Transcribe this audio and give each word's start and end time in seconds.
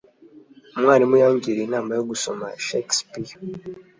Umwarimu 0.77 1.15
yangiriye 1.23 1.63
inama 1.67 1.91
yo 1.97 2.03
gusoma 2.09 2.45
Shakespeare 2.67 3.31